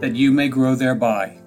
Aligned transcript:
that 0.00 0.14
you 0.14 0.30
may 0.30 0.48
grow 0.48 0.74
thereby. 0.74 1.38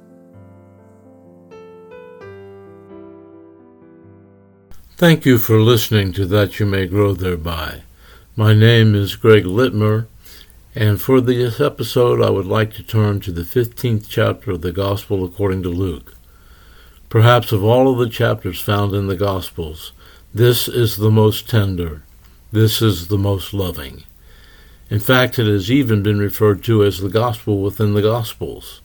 Thank 4.97 5.25
you 5.25 5.37
for 5.37 5.59
listening 5.59 6.11
to 6.13 6.25
That 6.25 6.59
You 6.59 6.65
May 6.65 6.87
Grow 6.87 7.13
Thereby. 7.13 7.83
My 8.35 8.55
name 8.55 8.95
is 8.95 9.15
Greg 9.15 9.43
Litmer, 9.43 10.07
and 10.73 10.99
for 10.99 11.21
this 11.21 11.59
episode 11.59 12.19
I 12.21 12.31
would 12.31 12.47
like 12.47 12.73
to 12.73 12.83
turn 12.83 13.19
to 13.19 13.31
the 13.31 13.43
15th 13.43 14.07
chapter 14.09 14.51
of 14.51 14.61
the 14.61 14.71
Gospel 14.71 15.23
according 15.23 15.61
to 15.63 15.69
Luke. 15.69 16.15
Perhaps 17.09 17.51
of 17.51 17.63
all 17.63 17.91
of 17.91 17.99
the 17.99 18.09
chapters 18.09 18.59
found 18.59 18.95
in 18.95 19.05
the 19.05 19.15
Gospels, 19.15 19.91
this 20.33 20.67
is 20.67 20.97
the 20.97 21.11
most 21.11 21.47
tender, 21.47 22.01
this 22.51 22.81
is 22.81 23.07
the 23.07 23.17
most 23.19 23.53
loving. 23.53 24.03
In 24.89 24.99
fact, 25.01 25.37
it 25.37 25.47
has 25.47 25.69
even 25.69 26.01
been 26.01 26.17
referred 26.17 26.63
to 26.63 26.83
as 26.83 26.99
the 26.99 27.09
Gospel 27.09 27.61
within 27.61 27.93
the 27.93 28.01
Gospels. 28.01 28.81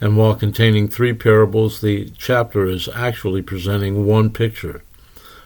And 0.00 0.16
while 0.16 0.36
containing 0.36 0.88
three 0.88 1.12
parables, 1.12 1.80
the 1.80 2.10
chapter 2.16 2.66
is 2.66 2.88
actually 2.94 3.42
presenting 3.42 4.06
one 4.06 4.30
picture, 4.30 4.82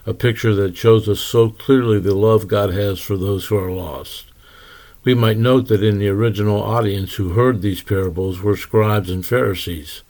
a 0.06 0.12
picture 0.12 0.54
that 0.54 0.76
shows 0.76 1.08
us 1.08 1.20
so 1.20 1.48
clearly 1.48 1.98
the 1.98 2.14
love 2.14 2.48
God 2.48 2.70
has 2.70 3.00
for 3.00 3.16
those 3.16 3.46
who 3.46 3.56
are 3.56 3.72
lost. 3.72 4.26
We 5.04 5.14
might 5.14 5.38
note 5.38 5.68
that 5.68 5.82
in 5.82 5.98
the 5.98 6.08
original 6.08 6.62
audience 6.62 7.14
who 7.14 7.30
heard 7.30 7.62
these 7.62 7.82
parables 7.82 8.40
were 8.40 8.56
scribes 8.56 9.10
and 9.10 9.24
Pharisees, 9.24 10.02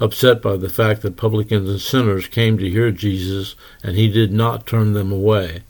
upset 0.00 0.40
by 0.40 0.56
the 0.56 0.70
fact 0.70 1.02
that 1.02 1.16
publicans 1.16 1.68
and 1.68 1.80
sinners 1.80 2.28
came 2.28 2.58
to 2.58 2.70
hear 2.70 2.92
Jesus 2.92 3.56
and 3.82 3.96
he 3.96 4.08
did 4.08 4.32
not 4.32 4.66
turn 4.66 4.92
them 4.92 5.12
away. 5.12 5.62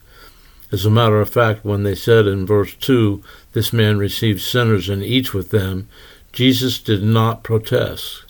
As 0.72 0.86
a 0.86 0.90
matter 0.90 1.20
of 1.20 1.28
fact, 1.28 1.66
when 1.66 1.82
they 1.82 1.94
said 1.94 2.26
in 2.26 2.46
verse 2.46 2.74
2, 2.74 3.22
This 3.52 3.74
man 3.74 3.98
received 3.98 4.40
sinners 4.40 4.88
and 4.88 5.04
eats 5.04 5.34
with 5.34 5.50
them, 5.50 5.86
Jesus 6.32 6.78
did 6.78 7.02
not 7.02 7.42
protest. 7.42 8.24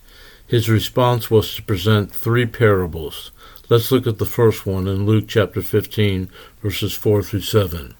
His 0.48 0.68
response 0.68 1.30
was 1.30 1.54
to 1.54 1.62
present 1.62 2.12
three 2.12 2.46
parables. 2.46 3.30
Let's 3.68 3.92
look 3.92 4.08
at 4.08 4.18
the 4.18 4.26
first 4.26 4.66
one 4.66 4.88
in 4.88 5.06
Luke 5.06 5.26
chapter 5.28 5.62
15, 5.62 6.28
verses 6.60 6.92
4 6.94 7.22
through 7.22 7.42
7. 7.42 7.94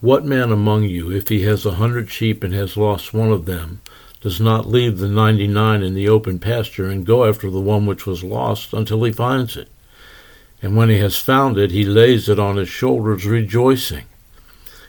What 0.00 0.24
man 0.24 0.50
among 0.50 0.84
you, 0.84 1.12
if 1.12 1.28
he 1.28 1.42
has 1.42 1.66
a 1.66 1.72
hundred 1.72 2.10
sheep 2.10 2.42
and 2.42 2.54
has 2.54 2.78
lost 2.78 3.12
one 3.12 3.30
of 3.30 3.44
them, 3.44 3.82
does 4.22 4.40
not 4.40 4.66
leave 4.66 4.98
the 4.98 5.08
ninety 5.08 5.46
nine 5.46 5.82
in 5.82 5.94
the 5.94 6.08
open 6.08 6.38
pasture 6.38 6.88
and 6.88 7.04
go 7.04 7.24
after 7.24 7.50
the 7.50 7.60
one 7.60 7.84
which 7.84 8.06
was 8.06 8.24
lost 8.24 8.72
until 8.72 9.04
he 9.04 9.12
finds 9.12 9.56
it? 9.58 9.68
And 10.62 10.76
when 10.76 10.88
he 10.88 10.98
has 10.98 11.16
found 11.16 11.58
it, 11.58 11.72
he 11.72 11.84
lays 11.84 12.28
it 12.28 12.38
on 12.38 12.56
his 12.56 12.68
shoulders, 12.68 13.26
rejoicing. 13.26 14.04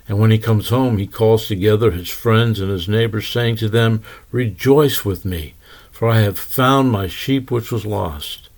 And 0.07 0.19
when 0.19 0.29
he 0.29 0.37
comes 0.37 0.69
home, 0.69 0.99
he 0.99 1.07
calls 1.07 1.47
together 1.47 1.89
his 1.91 2.09
friends 2.09 2.59
and 2.59 2.69
his 2.69 2.87
neighbors, 2.87 3.27
saying 3.27 3.55
to 3.57 3.69
them, 3.69 4.03
Rejoice 4.31 5.03
with 5.03 5.25
me, 5.25 5.55
for 5.91 6.07
I 6.07 6.19
have 6.19 6.37
found 6.37 6.91
my 6.91 7.07
sheep 7.07 7.49
which 7.49 7.71
was 7.71 7.85
lost. 7.85 8.49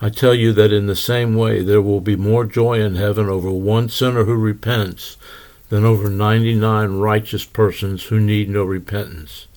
I 0.00 0.08
tell 0.08 0.34
you 0.34 0.52
that 0.52 0.72
in 0.72 0.86
the 0.86 0.96
same 0.96 1.34
way 1.34 1.62
there 1.62 1.82
will 1.82 2.00
be 2.00 2.16
more 2.16 2.44
joy 2.44 2.80
in 2.80 2.94
heaven 2.94 3.28
over 3.28 3.50
one 3.50 3.88
sinner 3.88 4.24
who 4.24 4.36
repents 4.36 5.16
than 5.68 5.84
over 5.84 6.08
ninety 6.08 6.54
nine 6.54 6.98
righteous 6.98 7.44
persons 7.44 8.04
who 8.04 8.20
need 8.20 8.48
no 8.48 8.64
repentance. 8.64 9.48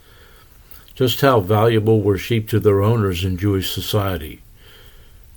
Just 0.95 1.21
how 1.21 1.39
valuable 1.39 2.01
were 2.01 2.17
sheep 2.17 2.49
to 2.49 2.59
their 2.59 2.81
owners 2.81 3.23
in 3.23 3.37
Jewish 3.37 3.71
society? 3.71 4.41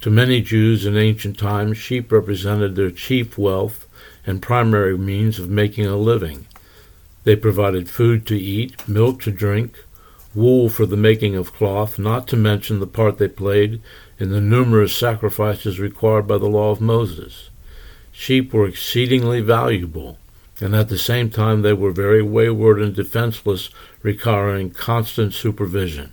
To 0.04 0.10
many 0.10 0.42
Jews 0.42 0.84
in 0.84 0.98
ancient 0.98 1.38
times, 1.38 1.78
sheep 1.78 2.12
represented 2.12 2.76
their 2.76 2.90
chief 2.90 3.38
wealth 3.38 3.88
and 4.26 4.42
primary 4.42 4.98
means 4.98 5.38
of 5.38 5.48
making 5.48 5.86
a 5.86 5.96
living. 5.96 6.46
They 7.22 7.36
provided 7.36 7.88
food 7.88 8.26
to 8.26 8.38
eat, 8.38 8.86
milk 8.86 9.22
to 9.22 9.30
drink, 9.30 9.82
wool 10.34 10.68
for 10.68 10.84
the 10.84 10.98
making 10.98 11.36
of 11.36 11.54
cloth, 11.54 11.98
not 11.98 12.28
to 12.28 12.36
mention 12.36 12.80
the 12.80 12.86
part 12.86 13.16
they 13.16 13.28
played 13.28 13.80
in 14.18 14.28
the 14.28 14.42
numerous 14.42 14.94
sacrifices 14.94 15.80
required 15.80 16.28
by 16.28 16.36
the 16.36 16.48
law 16.50 16.70
of 16.70 16.82
Moses. 16.82 17.48
Sheep 18.12 18.52
were 18.52 18.68
exceedingly 18.68 19.40
valuable, 19.40 20.18
and 20.60 20.76
at 20.76 20.90
the 20.90 20.98
same 20.98 21.30
time 21.30 21.62
they 21.62 21.72
were 21.72 21.92
very 21.92 22.20
wayward 22.20 22.78
and 22.78 22.94
defenseless, 22.94 23.70
requiring 24.02 24.68
constant 24.70 25.32
supervision. 25.32 26.12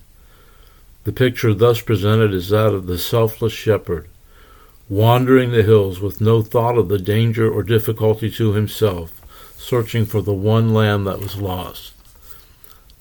The 1.04 1.12
picture 1.12 1.52
thus 1.52 1.80
presented 1.80 2.32
is 2.32 2.50
that 2.50 2.72
of 2.72 2.86
the 2.86 2.98
selfless 2.98 3.52
shepherd, 3.52 4.08
wandering 4.88 5.50
the 5.50 5.64
hills 5.64 6.00
with 6.00 6.20
no 6.20 6.42
thought 6.42 6.78
of 6.78 6.88
the 6.88 6.98
danger 6.98 7.50
or 7.50 7.62
difficulty 7.62 8.30
to 8.30 8.52
himself, 8.52 9.20
searching 9.56 10.04
for 10.04 10.22
the 10.22 10.32
one 10.32 10.72
lamb 10.72 11.04
that 11.04 11.18
was 11.18 11.36
lost. 11.36 11.92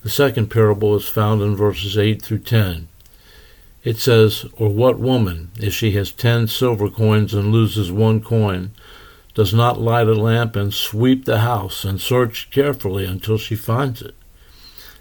The 0.03 0.09
second 0.09 0.47
parable 0.47 0.95
is 0.95 1.07
found 1.07 1.43
in 1.43 1.55
verses 1.55 1.95
8 1.95 2.21
through 2.23 2.39
10. 2.39 2.87
It 3.83 3.97
says, 3.97 4.45
Or 4.57 4.69
what 4.69 4.99
woman, 4.99 5.51
if 5.59 5.73
she 5.73 5.91
has 5.91 6.11
ten 6.11 6.47
silver 6.47 6.89
coins 6.89 7.33
and 7.35 7.51
loses 7.51 7.91
one 7.91 8.21
coin, 8.21 8.71
does 9.35 9.53
not 9.53 9.79
light 9.79 10.07
a 10.07 10.13
lamp 10.13 10.55
and 10.55 10.73
sweep 10.73 11.25
the 11.25 11.39
house 11.39 11.85
and 11.85 12.01
search 12.01 12.49
carefully 12.51 13.05
until 13.05 13.37
she 13.37 13.55
finds 13.55 14.01
it? 14.01 14.15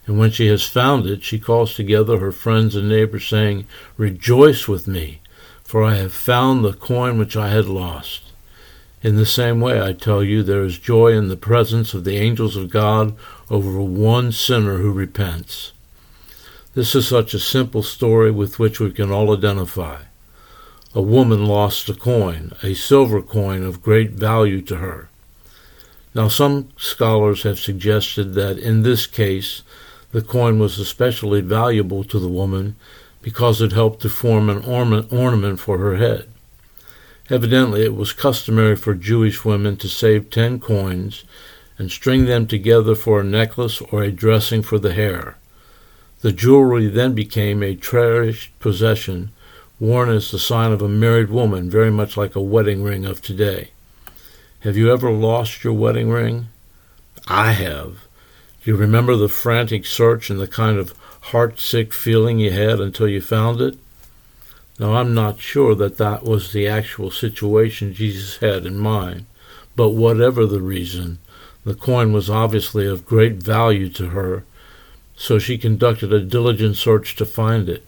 And 0.07 0.19
when 0.19 0.31
she 0.31 0.47
has 0.49 0.65
found 0.65 1.07
it, 1.07 1.23
she 1.23 1.39
calls 1.39 1.75
together 1.75 2.19
her 2.19 2.33
friends 2.33 2.75
and 2.75 2.89
neighbors, 2.89 3.27
saying, 3.27 3.67
Rejoice 3.97 4.67
with 4.67 4.89
me, 4.89 5.21
for 5.63 5.85
I 5.85 5.97
have 5.97 6.13
found 6.13 6.65
the 6.65 6.73
coin 6.73 7.19
which 7.19 7.37
I 7.37 7.49
had 7.49 7.67
lost. 7.67 8.23
In 9.03 9.17
the 9.17 9.27
same 9.27 9.61
way, 9.61 9.81
I 9.81 9.93
tell 9.93 10.23
you, 10.23 10.43
there 10.43 10.65
is 10.65 10.79
joy 10.79 11.13
in 11.13 11.29
the 11.29 11.37
presence 11.37 11.95
of 11.95 12.05
the 12.05 12.17
angels 12.17 12.57
of 12.57 12.71
God 12.71 13.15
over 13.49 13.81
one 13.81 14.31
sinner 14.31 14.79
who 14.79 14.93
repents. 14.93 15.73
This 16.75 16.95
is 16.95 17.09
such 17.09 17.33
a 17.33 17.39
simple 17.39 17.83
story 17.83 18.31
with 18.31 18.59
which 18.59 18.79
we 18.79 18.91
can 18.91 19.11
all 19.11 19.35
identify. 19.35 20.03
A 20.95 21.01
woman 21.01 21.47
lost 21.47 21.89
a 21.89 21.95
coin, 21.95 22.53
a 22.63 22.75
silver 22.75 23.23
coin 23.23 23.65
of 23.65 23.83
great 23.83 24.11
value 24.11 24.61
to 24.63 24.77
her. 24.77 25.09
Now, 26.15 26.29
some 26.29 26.69
scholars 26.77 27.45
have 27.45 27.59
suggested 27.59 28.35
that 28.35 28.59
in 28.59 28.83
this 28.83 29.07
case, 29.07 29.63
the 30.13 30.23
coin 30.23 30.59
was 30.59 30.79
especially 30.79 31.41
valuable 31.41 32.05
to 32.05 32.19
the 32.19 32.29
woman 32.29 32.77
because 33.23 33.61
it 33.61 33.73
helped 33.73 34.03
to 34.03 34.09
form 34.09 34.49
an 34.49 34.65
ornament 34.65 35.61
for 35.61 35.79
her 35.79 35.97
head. 35.97 36.29
Evidently, 37.29 37.85
it 37.85 37.95
was 37.95 38.13
customary 38.13 38.75
for 38.75 38.95
Jewish 38.95 39.45
women 39.45 39.77
to 39.77 39.89
save 39.89 40.31
ten 40.31 40.59
coins 40.59 41.25
and 41.79 41.91
string 41.91 42.27
them 42.27 42.47
together 42.47 42.95
for 42.95 43.21
a 43.21 43.25
necklace 43.25 43.81
or 43.81 44.03
a 44.03 44.11
dressing 44.11 44.63
for 44.63 44.79
the 44.79 44.93
hair. 44.93 45.37
The 46.23 46.33
jewelry 46.33 46.89
then 46.89 47.15
became 47.15 47.63
a 47.63 47.77
cherished 47.77 48.59
possession 48.59 49.31
worn 49.79 50.11
as 50.11 50.31
the 50.31 50.39
sign 50.39 50.73
of 50.73 50.83
a 50.83 50.89
married 50.89 51.31
woman, 51.31 51.71
very 51.71 51.91
much 51.91 52.17
like 52.17 52.37
a 52.37 52.41
wedding 52.41 52.83
ring 52.83 53.07
of 53.07 53.23
today. 53.23 53.71
Have 54.61 54.77
you 54.77 54.93
ever 54.93 55.11
lost 55.11 55.65
your 55.65 55.73
wedding 55.73 56.11
ring? 56.11 56.49
I 57.27 57.53
have. 57.53 58.07
Do 58.63 58.71
you 58.71 58.77
remember 58.77 59.17
the 59.17 59.29
frantic 59.29 59.87
search 59.87 60.29
and 60.29 60.39
the 60.39 60.47
kind 60.47 60.79
of 60.79 60.95
heart-sick 61.23 61.95
feeling 61.95 62.39
you 62.39 62.51
had 62.51 62.79
until 62.79 63.09
you 63.09 63.23
found 63.23 63.59
it? 63.61 63.79
Now, 64.79 64.97
I'm 64.97 65.15
not 65.15 65.41
sure 65.41 65.75
that 65.75 65.97
that 65.97 66.25
was 66.25 66.53
the 66.53 66.69
actual 66.69 67.11
situation 67.11 67.95
Jesus 67.95 68.37
had 68.39 68.67
in 68.67 68.77
mind, 68.77 69.25
but 69.77 69.91
whatever 69.91 70.45
the 70.45 70.61
reason, 70.61 71.19
the 71.65 71.75
coin 71.75 72.13
was 72.13 72.29
obviously 72.29 72.87
of 72.87 73.07
great 73.07 73.35
value 73.35 73.89
to 73.91 74.11
her, 74.11 74.45
so 75.17 75.39
she 75.39 75.57
conducted 75.57 76.13
a 76.13 76.21
diligent 76.21 76.77
search 76.77 77.17
to 77.17 77.25
find 77.25 77.69
it. 77.69 77.85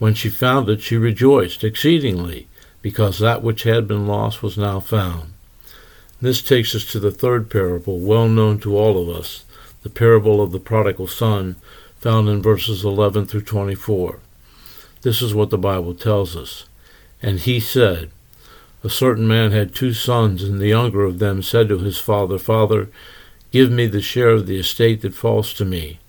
When 0.00 0.14
she 0.14 0.28
found 0.28 0.68
it, 0.68 0.80
she 0.80 0.96
rejoiced 0.96 1.62
exceedingly, 1.62 2.48
because 2.82 3.20
that 3.20 3.42
which 3.42 3.62
had 3.62 3.86
been 3.86 4.08
lost 4.08 4.42
was 4.42 4.58
now 4.58 4.80
found. 4.80 5.32
This 6.20 6.42
takes 6.42 6.74
us 6.74 6.84
to 6.92 6.98
the 6.98 7.10
third 7.12 7.50
parable, 7.50 8.00
well 8.00 8.28
known 8.28 8.58
to 8.60 8.76
all 8.76 9.00
of 9.00 9.08
us, 9.08 9.44
the 9.86 9.90
parable 9.90 10.42
of 10.42 10.50
the 10.50 10.58
prodigal 10.58 11.06
son, 11.06 11.54
found 11.96 12.28
in 12.28 12.42
verses 12.42 12.84
11 12.84 13.26
through 13.26 13.42
24. 13.42 14.18
This 15.02 15.22
is 15.22 15.32
what 15.32 15.50
the 15.50 15.56
Bible 15.56 15.94
tells 15.94 16.34
us. 16.34 16.64
And 17.22 17.38
he 17.38 17.60
said, 17.60 18.10
A 18.82 18.90
certain 18.90 19.28
man 19.28 19.52
had 19.52 19.76
two 19.76 19.92
sons, 19.92 20.42
and 20.42 20.58
the 20.58 20.66
younger 20.66 21.04
of 21.04 21.20
them 21.20 21.40
said 21.40 21.68
to 21.68 21.78
his 21.78 21.98
father, 21.98 22.36
Father, 22.36 22.88
give 23.52 23.70
me 23.70 23.86
the 23.86 24.02
share 24.02 24.30
of 24.30 24.48
the 24.48 24.58
estate 24.58 25.02
that 25.02 25.14
falls 25.14 25.54
to 25.54 25.64
me. 25.64 26.00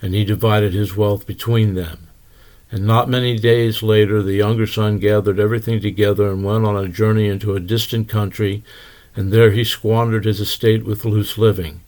and 0.00 0.14
he 0.14 0.24
divided 0.24 0.72
his 0.72 0.96
wealth 0.96 1.26
between 1.26 1.74
them. 1.74 2.08
And 2.70 2.86
not 2.86 3.10
many 3.10 3.38
days 3.38 3.82
later 3.82 4.22
the 4.22 4.34
younger 4.34 4.66
son 4.66 5.00
gathered 5.00 5.38
everything 5.38 5.80
together 5.80 6.30
and 6.30 6.44
went 6.44 6.64
on 6.64 6.82
a 6.82 6.88
journey 6.88 7.26
into 7.28 7.54
a 7.54 7.60
distant 7.60 8.08
country, 8.08 8.62
and 9.16 9.32
there 9.32 9.50
he 9.50 9.64
squandered 9.64 10.24
his 10.24 10.40
estate 10.40 10.84
with 10.84 11.04
loose 11.04 11.36
living. 11.36 11.80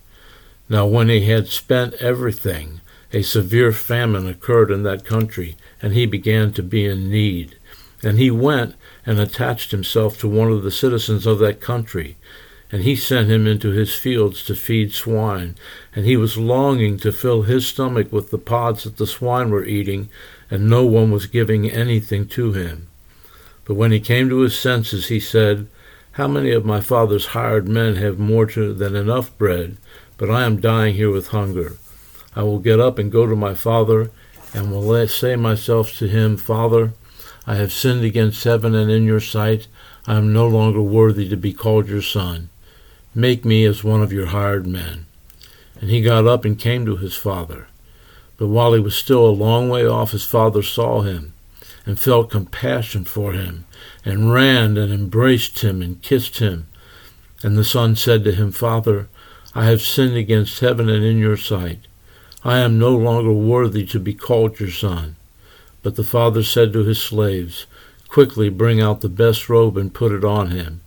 Now 0.70 0.86
when 0.86 1.08
he 1.08 1.22
had 1.22 1.48
spent 1.48 1.94
everything, 1.94 2.80
a 3.12 3.22
severe 3.22 3.72
famine 3.72 4.28
occurred 4.28 4.70
in 4.70 4.84
that 4.84 5.04
country, 5.04 5.56
and 5.82 5.92
he 5.92 6.06
began 6.06 6.52
to 6.52 6.62
be 6.62 6.86
in 6.86 7.10
need. 7.10 7.56
And 8.04 8.18
he 8.18 8.30
went 8.30 8.76
and 9.04 9.18
attached 9.18 9.72
himself 9.72 10.18
to 10.20 10.28
one 10.28 10.52
of 10.52 10.62
the 10.62 10.70
citizens 10.70 11.26
of 11.26 11.40
that 11.40 11.60
country, 11.60 12.16
and 12.70 12.84
he 12.84 12.94
sent 12.94 13.28
him 13.28 13.48
into 13.48 13.70
his 13.70 13.96
fields 13.96 14.44
to 14.44 14.54
feed 14.54 14.92
swine. 14.92 15.56
And 15.92 16.06
he 16.06 16.16
was 16.16 16.38
longing 16.38 16.98
to 16.98 17.10
fill 17.10 17.42
his 17.42 17.66
stomach 17.66 18.12
with 18.12 18.30
the 18.30 18.38
pods 18.38 18.84
that 18.84 18.96
the 18.96 19.08
swine 19.08 19.50
were 19.50 19.64
eating, 19.64 20.08
and 20.52 20.70
no 20.70 20.86
one 20.86 21.10
was 21.10 21.26
giving 21.26 21.68
anything 21.68 22.28
to 22.28 22.52
him. 22.52 22.86
But 23.64 23.74
when 23.74 23.90
he 23.90 23.98
came 23.98 24.28
to 24.28 24.40
his 24.40 24.56
senses, 24.56 25.08
he 25.08 25.18
said, 25.18 25.66
How 26.12 26.28
many 26.28 26.52
of 26.52 26.64
my 26.64 26.80
father's 26.80 27.26
hired 27.26 27.66
men 27.66 27.96
have 27.96 28.20
more 28.20 28.46
to, 28.46 28.72
than 28.72 28.94
enough 28.94 29.36
bread, 29.36 29.76
but 30.20 30.30
I 30.30 30.44
am 30.44 30.60
dying 30.60 30.96
here 30.96 31.10
with 31.10 31.28
hunger? 31.28 31.78
I 32.36 32.42
will 32.42 32.58
get 32.58 32.78
up 32.78 32.98
and 32.98 33.10
go 33.10 33.26
to 33.26 33.34
my 33.34 33.54
father, 33.54 34.10
and 34.52 34.70
will 34.70 35.08
say 35.08 35.34
myself 35.34 35.96
to 35.96 36.08
him, 36.08 36.36
Father, 36.36 36.92
I 37.46 37.54
have 37.54 37.72
sinned 37.72 38.04
against 38.04 38.44
heaven 38.44 38.74
and 38.74 38.90
in 38.90 39.04
your 39.04 39.20
sight. 39.20 39.66
I 40.06 40.16
am 40.16 40.30
no 40.30 40.46
longer 40.46 40.82
worthy 40.82 41.26
to 41.30 41.38
be 41.38 41.54
called 41.54 41.88
your 41.88 42.02
son. 42.02 42.50
Make 43.14 43.46
me 43.46 43.64
as 43.64 43.82
one 43.82 44.02
of 44.02 44.12
your 44.12 44.26
hired 44.26 44.66
men. 44.66 45.06
And 45.80 45.88
he 45.88 46.02
got 46.02 46.26
up 46.26 46.44
and 46.44 46.58
came 46.58 46.84
to 46.84 46.96
his 46.96 47.16
father. 47.16 47.68
But 48.36 48.48
while 48.48 48.74
he 48.74 48.80
was 48.80 48.94
still 48.94 49.24
a 49.24 49.30
long 49.30 49.70
way 49.70 49.86
off, 49.86 50.10
his 50.10 50.26
father 50.26 50.62
saw 50.62 51.00
him, 51.00 51.32
and 51.86 51.98
felt 51.98 52.30
compassion 52.30 53.06
for 53.06 53.32
him, 53.32 53.64
and 54.04 54.30
ran 54.30 54.76
and 54.76 54.92
embraced 54.92 55.60
him 55.60 55.80
and 55.80 56.02
kissed 56.02 56.40
him. 56.40 56.66
And 57.42 57.56
the 57.56 57.64
son 57.64 57.96
said 57.96 58.22
to 58.24 58.32
him, 58.32 58.52
Father, 58.52 59.08
I 59.54 59.66
have 59.66 59.82
sinned 59.82 60.16
against 60.16 60.60
heaven 60.60 60.88
and 60.88 61.04
in 61.04 61.18
your 61.18 61.36
sight. 61.36 61.80
I 62.44 62.58
am 62.58 62.78
no 62.78 62.96
longer 62.96 63.32
worthy 63.32 63.84
to 63.86 63.98
be 63.98 64.14
called 64.14 64.60
your 64.60 64.70
son. 64.70 65.16
But 65.82 65.96
the 65.96 66.04
father 66.04 66.42
said 66.42 66.72
to 66.72 66.84
his 66.84 67.02
slaves, 67.02 67.66
Quickly 68.08 68.48
bring 68.48 68.80
out 68.80 69.00
the 69.00 69.08
best 69.08 69.48
robe 69.48 69.76
and 69.76 69.94
put 69.94 70.12
it 70.12 70.24
on 70.24 70.50
him 70.50 70.80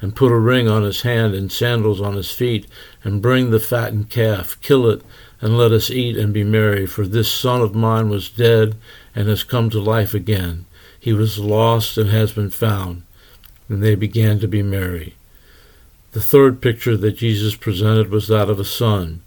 and 0.00 0.14
put 0.14 0.32
a 0.32 0.38
ring 0.38 0.68
on 0.68 0.84
his 0.84 1.02
hand 1.02 1.34
and 1.34 1.50
sandals 1.50 2.00
on 2.00 2.14
his 2.14 2.30
feet, 2.30 2.66
and 3.02 3.22
bring 3.22 3.50
the 3.50 3.60
fattened 3.60 4.10
calf, 4.10 4.56
kill 4.60 4.88
it, 4.88 5.02
and 5.40 5.58
let 5.58 5.72
us 5.72 5.90
eat 5.90 6.16
and 6.16 6.32
be 6.32 6.44
merry. 6.44 6.86
For 6.86 7.06
this 7.06 7.32
son 7.32 7.60
of 7.60 7.74
mine 7.74 8.08
was 8.08 8.28
dead 8.28 8.76
and 9.14 9.28
has 9.28 9.42
come 9.42 9.70
to 9.70 9.80
life 9.80 10.14
again. 10.14 10.66
He 10.98 11.12
was 11.12 11.38
lost 11.38 11.98
and 11.98 12.10
has 12.10 12.32
been 12.32 12.50
found. 12.50 13.02
And 13.68 13.82
they 13.82 13.94
began 13.94 14.38
to 14.40 14.48
be 14.48 14.62
merry. 14.62 15.14
The 16.12 16.22
third 16.22 16.62
picture 16.62 16.96
that 16.96 17.18
Jesus 17.18 17.54
presented 17.54 18.10
was 18.10 18.28
that 18.28 18.48
of 18.48 18.58
a 18.58 18.64
son. 18.64 19.20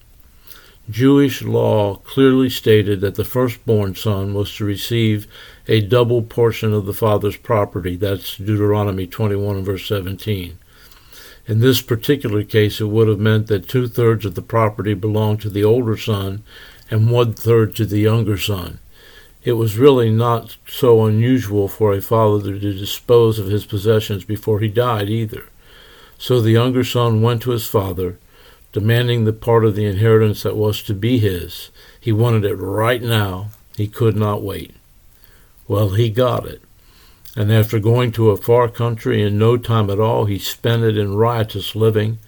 Jewish 0.89 1.43
law 1.43 1.97
clearly 1.97 2.49
stated 2.49 3.01
that 3.01 3.13
the 3.13 3.23
firstborn 3.23 3.93
son 3.93 4.33
was 4.33 4.55
to 4.55 4.65
receive 4.65 5.27
a 5.67 5.81
double 5.81 6.23
portion 6.23 6.73
of 6.73 6.87
the 6.87 6.93
father's 6.93 7.37
property. 7.37 7.95
That's 7.95 8.35
Deuteronomy 8.35 9.05
21 9.05 9.63
verse 9.63 9.87
17. 9.87 10.57
In 11.45 11.59
this 11.59 11.83
particular 11.83 12.43
case, 12.43 12.81
it 12.81 12.85
would 12.85 13.07
have 13.07 13.19
meant 13.19 13.45
that 13.47 13.67
two 13.67 13.87
thirds 13.87 14.25
of 14.25 14.33
the 14.33 14.41
property 14.41 14.95
belonged 14.95 15.41
to 15.41 15.51
the 15.51 15.63
older 15.63 15.97
son 15.97 16.43
and 16.89 17.11
one 17.11 17.33
third 17.33 17.75
to 17.75 17.85
the 17.85 17.99
younger 17.99 18.37
son. 18.37 18.79
It 19.43 19.53
was 19.53 19.77
really 19.77 20.09
not 20.09 20.57
so 20.67 21.05
unusual 21.05 21.67
for 21.67 21.93
a 21.93 22.01
father 22.01 22.59
to 22.59 22.73
dispose 22.73 23.37
of 23.37 23.47
his 23.47 23.65
possessions 23.65 24.23
before 24.23 24.59
he 24.59 24.67
died 24.67 25.09
either. 25.09 25.45
So 26.21 26.39
the 26.39 26.51
younger 26.51 26.85
son 26.85 27.21
went 27.21 27.41
to 27.41 27.51
his 27.51 27.67
father, 27.67 28.17
demanding 28.71 29.25
the 29.25 29.33
part 29.33 29.65
of 29.65 29.75
the 29.75 29.85
inheritance 29.85 30.43
that 30.43 30.55
was 30.55 30.81
to 30.83 30.93
be 30.93 31.17
his. 31.17 31.69
He 31.99 32.13
wanted 32.13 32.45
it 32.45 32.55
right 32.55 33.01
now. 33.01 33.49
He 33.75 33.87
could 33.87 34.15
not 34.15 34.41
wait. 34.41 34.73
Well, 35.67 35.89
he 35.89 36.09
got 36.09 36.45
it 36.45 36.61
and 37.35 37.51
after 37.51 37.79
going 37.79 38.11
to 38.11 38.29
a 38.29 38.37
far 38.37 38.67
country 38.67 39.21
in 39.21 39.37
no 39.37 39.57
time 39.57 39.89
at 39.89 39.99
all, 39.99 40.25
he 40.25 40.37
spent 40.37 40.83
it 40.83 40.97
in 40.97 41.15
riotous 41.15 41.75
living, 41.75 42.19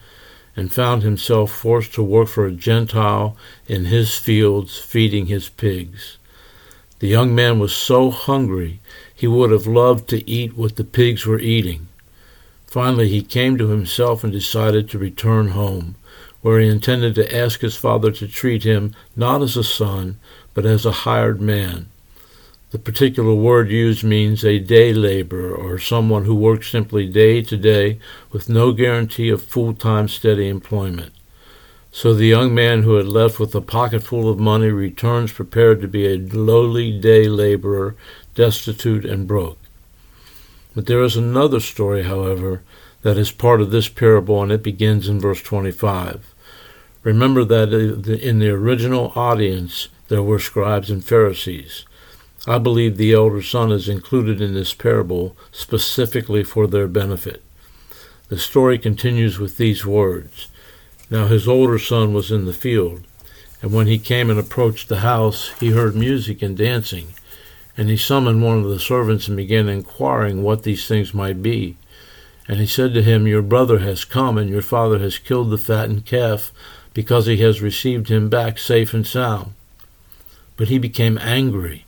and 0.55 0.71
found 0.71 1.01
himself 1.01 1.51
forced 1.51 1.93
to 1.93 2.03
work 2.03 2.27
for 2.27 2.45
a 2.45 2.51
Gentile 2.51 3.35
in 3.67 3.85
his 3.85 4.15
fields, 4.15 4.77
feeding 4.77 5.25
his 5.25 5.49
pigs. 5.49 6.17
The 6.99 7.07
young 7.07 7.33
man 7.33 7.59
was 7.59 7.75
so 7.75 8.11
hungry 8.11 8.79
he 9.13 9.27
would 9.27 9.51
have 9.51 9.67
loved 9.67 10.07
to 10.09 10.29
eat 10.29 10.55
what 10.55 10.75
the 10.75 10.83
pigs 10.83 11.25
were 11.25 11.39
eating. 11.39 11.87
Finally, 12.73 13.07
he 13.07 13.21
came 13.21 13.55
to 13.55 13.67
himself 13.67 14.23
and 14.23 14.33
decided 14.33 14.89
to 14.89 14.97
return 14.97 15.49
home, 15.49 15.93
where 16.41 16.59
he 16.59 16.67
intended 16.67 17.13
to 17.13 17.37
ask 17.37 17.61
his 17.61 17.75
father 17.75 18.09
to 18.09 18.27
treat 18.27 18.63
him 18.63 18.95
not 19.15 19.43
as 19.43 19.55
a 19.55 19.63
son, 19.63 20.17
but 20.55 20.65
as 20.65 20.83
a 20.83 21.03
hired 21.05 21.39
man. 21.39 21.85
The 22.71 22.79
particular 22.79 23.35
word 23.35 23.69
used 23.69 24.03
means 24.03 24.43
a 24.43 24.57
day 24.57 24.91
laborer 24.91 25.53
or 25.53 25.77
someone 25.77 26.25
who 26.25 26.33
works 26.33 26.71
simply 26.71 27.07
day 27.07 27.43
to 27.43 27.57
day 27.57 27.99
with 28.31 28.49
no 28.49 28.71
guarantee 28.71 29.29
of 29.29 29.43
full 29.43 29.75
time 29.75 30.07
steady 30.07 30.49
employment. 30.49 31.13
So 31.91 32.15
the 32.15 32.25
young 32.25 32.55
man 32.55 32.81
who 32.81 32.95
had 32.95 33.07
left 33.07 33.39
with 33.39 33.53
a 33.53 33.61
pocket 33.61 34.01
full 34.01 34.27
of 34.27 34.39
money 34.39 34.69
returns 34.69 35.31
prepared 35.31 35.79
to 35.81 35.87
be 35.87 36.07
a 36.07 36.17
lowly 36.17 36.99
day 36.99 37.27
laborer, 37.27 37.95
destitute 38.33 39.05
and 39.05 39.27
broke. 39.27 39.62
But 40.75 40.87
there 40.87 41.03
is 41.03 41.15
another 41.15 41.59
story, 41.59 42.03
however, 42.03 42.61
that 43.03 43.17
is 43.17 43.31
part 43.31 43.61
of 43.61 43.71
this 43.71 43.89
parable, 43.89 44.41
and 44.41 44.51
it 44.51 44.63
begins 44.63 45.07
in 45.07 45.19
verse 45.19 45.41
25. 45.41 46.33
Remember 47.03 47.43
that 47.43 47.73
uh, 47.73 48.11
in 48.13 48.39
the 48.39 48.49
original 48.49 49.11
audience 49.15 49.89
there 50.07 50.23
were 50.23 50.39
scribes 50.39 50.89
and 50.89 51.03
Pharisees. 51.03 51.85
I 52.47 52.57
believe 52.57 52.97
the 52.97 53.13
elder 53.13 53.41
son 53.41 53.71
is 53.71 53.87
included 53.87 54.41
in 54.41 54.53
this 54.53 54.73
parable 54.73 55.35
specifically 55.51 56.43
for 56.43 56.65
their 56.67 56.87
benefit. 56.87 57.43
The 58.29 58.37
story 58.37 58.77
continues 58.77 59.37
with 59.37 59.57
these 59.57 59.85
words 59.85 60.47
Now 61.09 61.27
his 61.27 61.47
older 61.47 61.77
son 61.77 62.13
was 62.13 62.31
in 62.31 62.45
the 62.45 62.53
field, 62.53 63.05
and 63.61 63.71
when 63.73 63.87
he 63.87 63.99
came 63.99 64.29
and 64.29 64.39
approached 64.39 64.87
the 64.87 64.99
house, 64.99 65.51
he 65.59 65.71
heard 65.71 65.95
music 65.95 66.41
and 66.41 66.57
dancing. 66.57 67.13
And 67.75 67.89
he 67.89 67.97
summoned 67.97 68.43
one 68.43 68.59
of 68.59 68.69
the 68.69 68.79
servants 68.79 69.27
and 69.27 69.35
began 69.35 69.67
inquiring 69.67 70.43
what 70.43 70.63
these 70.63 70.87
things 70.87 71.13
might 71.13 71.41
be. 71.41 71.77
And 72.47 72.59
he 72.59 72.67
said 72.67 72.93
to 72.93 73.01
him, 73.01 73.25
Your 73.25 73.41
brother 73.41 73.79
has 73.79 74.05
come, 74.05 74.37
and 74.37 74.49
your 74.49 74.61
father 74.61 74.99
has 74.99 75.17
killed 75.17 75.49
the 75.49 75.57
fattened 75.57 76.05
calf, 76.05 76.51
because 76.93 77.25
he 77.25 77.37
has 77.37 77.61
received 77.61 78.09
him 78.09 78.29
back 78.29 78.59
safe 78.59 78.93
and 78.93 79.07
sound. 79.07 79.53
But 80.55 80.67
he 80.67 80.77
became 80.77 81.17
angry 81.17 81.85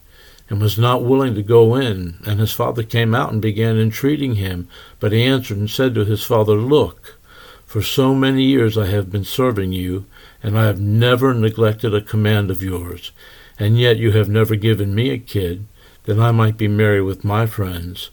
and 0.49 0.61
was 0.61 0.77
not 0.77 1.03
willing 1.03 1.35
to 1.35 1.43
go 1.43 1.75
in. 1.75 2.17
And 2.25 2.39
his 2.39 2.53
father 2.53 2.83
came 2.83 3.13
out 3.13 3.31
and 3.31 3.41
began 3.41 3.77
entreating 3.77 4.35
him. 4.35 4.67
But 4.99 5.11
he 5.11 5.23
answered 5.23 5.57
and 5.57 5.69
said 5.69 5.95
to 5.95 6.05
his 6.05 6.23
father, 6.23 6.53
Look, 6.53 7.19
for 7.65 7.81
so 7.81 8.13
many 8.13 8.43
years 8.43 8.77
I 8.77 8.85
have 8.87 9.11
been 9.11 9.25
serving 9.25 9.73
you, 9.73 10.05
and 10.41 10.57
I 10.57 10.65
have 10.65 10.79
never 10.79 11.33
neglected 11.33 11.93
a 11.93 12.01
command 12.01 12.51
of 12.51 12.63
yours. 12.63 13.11
And 13.57 13.79
yet 13.79 13.97
you 13.97 14.11
have 14.11 14.29
never 14.29 14.55
given 14.55 14.93
me 14.93 15.09
a 15.09 15.17
kid, 15.17 15.65
that 16.05 16.19
I 16.19 16.31
might 16.31 16.57
be 16.57 16.67
merry 16.67 17.01
with 17.01 17.23
my 17.23 17.45
friends. 17.45 18.09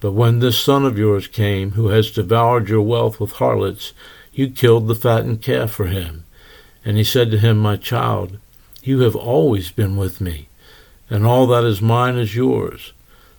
But 0.00 0.12
when 0.12 0.40
this 0.40 0.58
son 0.58 0.84
of 0.84 0.98
yours 0.98 1.26
came, 1.26 1.72
who 1.72 1.88
has 1.88 2.10
devoured 2.10 2.68
your 2.68 2.82
wealth 2.82 3.20
with 3.20 3.32
harlots, 3.32 3.92
you 4.32 4.50
killed 4.50 4.88
the 4.88 4.94
fattened 4.94 5.42
calf 5.42 5.70
for 5.70 5.86
him. 5.86 6.24
And 6.84 6.96
he 6.96 7.04
said 7.04 7.30
to 7.30 7.38
him, 7.38 7.58
My 7.58 7.76
child, 7.76 8.38
you 8.82 9.00
have 9.00 9.16
always 9.16 9.70
been 9.70 9.96
with 9.96 10.20
me 10.20 10.48
and 11.10 11.26
all 11.26 11.46
that 11.46 11.64
is 11.64 11.82
mine 11.82 12.16
is 12.16 12.34
yours. 12.34 12.92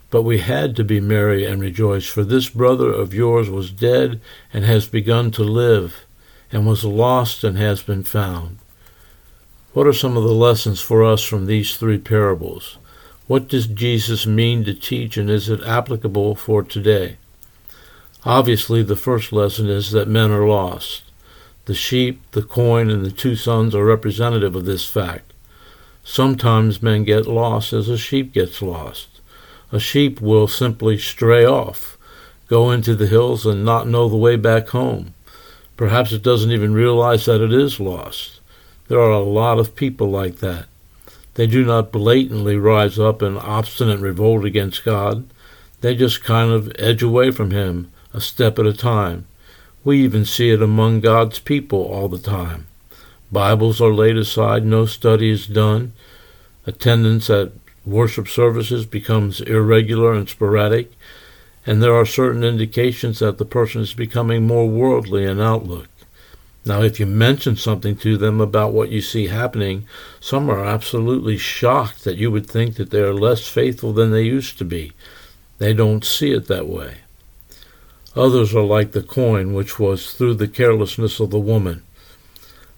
But 0.09 0.21
we 0.21 0.39
had 0.39 0.75
to 0.75 0.83
be 0.83 0.99
merry 0.99 1.45
and 1.45 1.61
rejoice, 1.61 2.05
for 2.05 2.23
this 2.23 2.47
brother 2.47 2.91
of 2.91 3.13
yours 3.13 3.49
was 3.49 3.71
dead 3.71 4.21
and 4.53 4.63
has 4.63 4.87
begun 4.87 5.31
to 5.31 5.43
live, 5.43 6.05
and 6.51 6.67
was 6.67 6.85
lost 6.85 7.43
and 7.43 7.57
has 7.57 7.81
been 7.81 8.03
found. 8.03 8.59
What 9.73 9.87
are 9.87 9.93
some 9.93 10.15
of 10.15 10.23
the 10.23 10.33
lessons 10.33 10.79
for 10.79 11.03
us 11.03 11.23
from 11.23 11.45
these 11.45 11.75
three 11.75 11.97
parables? 11.97 12.77
What 13.27 13.47
does 13.47 13.65
Jesus 13.65 14.27
mean 14.27 14.65
to 14.65 14.75
teach, 14.75 15.17
and 15.17 15.31
is 15.31 15.49
it 15.49 15.63
applicable 15.63 16.35
for 16.35 16.61
today? 16.61 17.17
Obviously, 18.23 18.83
the 18.83 18.95
first 18.95 19.31
lesson 19.33 19.67
is 19.67 19.89
that 19.91 20.07
men 20.07 20.29
are 20.29 20.47
lost. 20.47 21.03
The 21.65 21.73
sheep, 21.73 22.21
the 22.31 22.43
coin, 22.43 22.91
and 22.91 23.03
the 23.03 23.11
two 23.11 23.35
sons 23.35 23.73
are 23.73 23.83
representative 23.83 24.55
of 24.55 24.65
this 24.65 24.87
fact. 24.87 25.33
Sometimes 26.03 26.83
men 26.83 27.03
get 27.03 27.25
lost 27.25 27.73
as 27.73 27.89
a 27.89 27.97
sheep 27.97 28.31
gets 28.31 28.61
lost. 28.61 29.21
A 29.71 29.79
sheep 29.79 30.21
will 30.21 30.47
simply 30.47 30.99
stray 30.99 31.45
off, 31.45 31.97
go 32.47 32.69
into 32.69 32.93
the 32.93 33.07
hills, 33.07 33.43
and 33.43 33.65
not 33.65 33.87
know 33.87 34.07
the 34.07 34.15
way 34.15 34.35
back 34.35 34.67
home. 34.67 35.15
Perhaps 35.75 36.11
it 36.11 36.21
doesn't 36.21 36.51
even 36.51 36.75
realize 36.75 37.25
that 37.25 37.41
it 37.41 37.51
is 37.51 37.79
lost. 37.79 38.39
There 38.87 38.99
are 38.99 39.09
a 39.09 39.19
lot 39.19 39.57
of 39.57 39.75
people 39.75 40.11
like 40.11 40.37
that. 40.37 40.67
They 41.35 41.47
do 41.47 41.63
not 41.63 41.91
blatantly 41.91 42.57
rise 42.57 42.97
up 42.97 43.21
in 43.21 43.37
obstinate 43.37 43.99
revolt 43.99 44.45
against 44.45 44.83
God. 44.83 45.27
They 45.81 45.95
just 45.95 46.23
kind 46.23 46.51
of 46.51 46.71
edge 46.79 47.03
away 47.03 47.31
from 47.31 47.51
Him 47.51 47.91
a 48.13 48.21
step 48.21 48.57
at 48.57 48.65
a 48.65 48.73
time. 48.73 49.25
We 49.83 50.01
even 50.03 50.25
see 50.25 50.49
it 50.49 50.61
among 50.61 51.01
God's 51.01 51.39
people 51.39 51.83
all 51.83 52.07
the 52.07 52.17
time. 52.17 52.67
Bibles 53.31 53.81
are 53.81 53.93
laid 53.93 54.17
aside, 54.17 54.65
no 54.65 54.85
study 54.85 55.29
is 55.29 55.45
done. 55.45 55.91
Attendance 56.65 57.29
at 57.29 57.51
worship 57.85 58.27
services 58.27 58.85
becomes 58.85 59.41
irregular 59.41 60.13
and 60.13 60.29
sporadic, 60.29 60.91
and 61.65 61.83
there 61.83 61.93
are 61.93 62.05
certain 62.05 62.43
indications 62.43 63.19
that 63.19 63.37
the 63.37 63.45
person 63.45 63.81
is 63.81 63.93
becoming 63.93 64.47
more 64.47 64.67
worldly 64.67 65.25
in 65.25 65.41
outlook. 65.41 65.87
Now, 66.65 66.81
if 66.81 66.99
you 66.99 67.05
mention 67.05 67.55
something 67.55 67.95
to 67.97 68.17
them 68.17 68.41
about 68.41 68.73
what 68.73 68.89
you 68.89 68.99
see 69.01 69.27
happening, 69.27 69.85
some 70.19 70.49
are 70.49 70.65
absolutely 70.65 71.37
shocked 71.37 72.03
that 72.03 72.17
you 72.17 72.31
would 72.31 72.47
think 72.47 72.75
that 72.75 72.89
they 72.89 73.01
are 73.01 73.13
less 73.13 73.47
faithful 73.47 73.93
than 73.93 74.11
they 74.11 74.23
used 74.23 74.57
to 74.57 74.65
be. 74.65 74.93
They 75.59 75.73
don't 75.73 76.03
see 76.03 76.31
it 76.31 76.47
that 76.47 76.67
way. 76.67 76.97
Others 78.15 78.55
are 78.55 78.63
like 78.63 78.93
the 78.93 79.03
coin 79.03 79.53
which 79.53 79.77
was 79.77 80.13
through 80.13 80.35
the 80.35 80.47
carelessness 80.47 81.19
of 81.19 81.29
the 81.29 81.39
woman. 81.39 81.83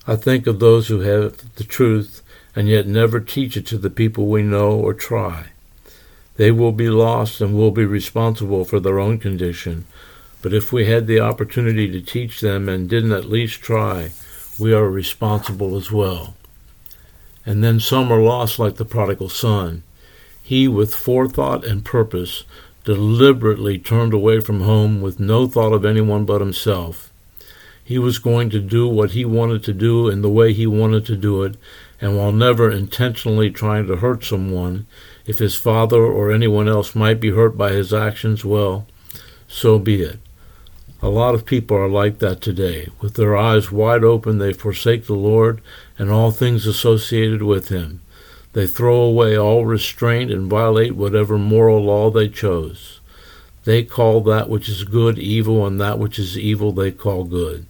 I 0.05 0.15
think 0.15 0.47
of 0.47 0.59
those 0.59 0.87
who 0.87 1.01
have 1.01 1.55
the 1.55 1.63
truth 1.63 2.21
and 2.55 2.67
yet 2.67 2.87
never 2.87 3.19
teach 3.19 3.55
it 3.55 3.65
to 3.67 3.77
the 3.77 3.89
people 3.89 4.27
we 4.27 4.41
know 4.41 4.71
or 4.71 4.93
try. 4.93 5.47
They 6.37 6.51
will 6.51 6.71
be 6.71 6.89
lost 6.89 7.39
and 7.39 7.55
will 7.55 7.71
be 7.71 7.85
responsible 7.85 8.65
for 8.65 8.79
their 8.79 8.99
own 8.99 9.17
condition, 9.19 9.85
but 10.47 10.53
if 10.53 10.71
we 10.71 10.85
had 10.85 11.07
the 11.07 11.19
opportunity 11.19 11.91
to 11.91 11.99
teach 11.99 12.39
them 12.39 12.69
and 12.69 12.89
didn't 12.89 13.11
at 13.11 13.25
least 13.25 13.59
try, 13.59 14.11
we 14.57 14.71
are 14.71 14.89
responsible 14.89 15.75
as 15.75 15.91
well. 15.91 16.37
And 17.45 17.61
then 17.61 17.81
some 17.81 18.13
are 18.13 18.21
lost 18.21 18.57
like 18.57 18.77
the 18.77 18.85
prodigal 18.85 19.27
son. 19.27 19.83
He, 20.41 20.65
with 20.69 20.95
forethought 20.95 21.65
and 21.65 21.83
purpose, 21.83 22.45
deliberately 22.85 23.77
turned 23.77 24.13
away 24.13 24.39
from 24.39 24.61
home 24.61 25.01
with 25.01 25.19
no 25.19 25.47
thought 25.47 25.73
of 25.73 25.83
anyone 25.83 26.23
but 26.23 26.39
himself. 26.39 27.11
He 27.83 27.99
was 27.99 28.17
going 28.17 28.49
to 28.51 28.61
do 28.61 28.87
what 28.87 29.11
he 29.11 29.25
wanted 29.25 29.65
to 29.65 29.73
do 29.73 30.07
in 30.07 30.21
the 30.21 30.29
way 30.29 30.53
he 30.53 30.65
wanted 30.65 31.05
to 31.07 31.17
do 31.17 31.43
it, 31.43 31.57
and 31.99 32.15
while 32.15 32.31
never 32.31 32.71
intentionally 32.71 33.51
trying 33.51 33.85
to 33.87 33.97
hurt 33.97 34.23
someone, 34.23 34.87
if 35.25 35.39
his 35.39 35.57
father 35.57 36.01
or 36.01 36.31
anyone 36.31 36.69
else 36.69 36.95
might 36.95 37.19
be 37.19 37.31
hurt 37.31 37.57
by 37.57 37.73
his 37.73 37.93
actions, 37.93 38.45
well, 38.45 38.87
so 39.49 39.77
be 39.77 40.03
it. 40.03 40.21
A 40.99 41.09
lot 41.09 41.35
of 41.35 41.45
people 41.45 41.77
are 41.77 41.87
like 41.87 42.17
that 42.19 42.41
today. 42.41 42.87
With 43.01 43.13
their 43.13 43.37
eyes 43.37 43.71
wide 43.71 44.03
open, 44.03 44.39
they 44.39 44.51
forsake 44.51 45.05
the 45.05 45.13
Lord 45.13 45.61
and 45.99 46.09
all 46.09 46.31
things 46.31 46.65
associated 46.65 47.43
with 47.43 47.69
Him. 47.69 48.01
They 48.53 48.65
throw 48.65 49.01
away 49.01 49.37
all 49.37 49.65
restraint 49.65 50.31
and 50.31 50.49
violate 50.49 50.95
whatever 50.95 51.37
moral 51.37 51.83
law 51.83 52.09
they 52.09 52.27
chose. 52.27 52.99
They 53.63 53.83
call 53.83 54.21
that 54.21 54.49
which 54.49 54.67
is 54.67 54.85
good 54.85 55.19
evil, 55.19 55.67
and 55.67 55.79
that 55.79 55.99
which 55.99 56.17
is 56.17 56.37
evil 56.37 56.71
they 56.71 56.91
call 56.91 57.25
good. 57.25 57.67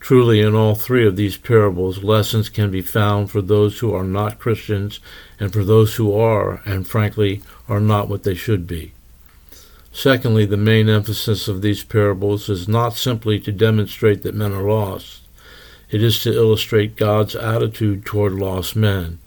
Truly, 0.00 0.40
in 0.40 0.54
all 0.54 0.74
three 0.74 1.06
of 1.06 1.16
these 1.16 1.36
parables, 1.36 2.02
lessons 2.02 2.48
can 2.48 2.70
be 2.70 2.82
found 2.82 3.30
for 3.30 3.42
those 3.42 3.80
who 3.80 3.92
are 3.94 4.04
not 4.04 4.38
Christians 4.38 5.00
and 5.38 5.52
for 5.52 5.64
those 5.64 5.96
who 5.96 6.18
are, 6.18 6.62
and 6.64 6.88
frankly, 6.88 7.42
are 7.68 7.80
not 7.80 8.08
what 8.08 8.22
they 8.22 8.34
should 8.34 8.66
be. 8.66 8.94
Secondly, 9.92 10.46
the 10.46 10.56
main 10.56 10.88
emphasis 10.88 11.48
of 11.48 11.60
these 11.60 11.84
parables 11.84 12.48
is 12.48 12.66
not 12.66 12.94
simply 12.94 13.38
to 13.40 13.52
demonstrate 13.52 14.22
that 14.22 14.34
men 14.34 14.52
are 14.52 14.62
lost. 14.62 15.20
It 15.90 16.02
is 16.02 16.22
to 16.22 16.32
illustrate 16.32 16.96
God's 16.96 17.36
attitude 17.36 18.06
toward 18.06 18.32
lost 18.32 18.74
men. 18.74 19.18